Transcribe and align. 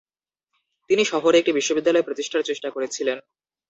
তিনি 0.89 1.03
শহরে 1.05 1.37
একটি 1.39 1.51
বিশ্ববিদ্যালয় 1.53 2.05
প্রতিষ্ঠার 2.07 2.47
চেষ্টা 2.49 2.69
করেছিলেন। 2.69 3.17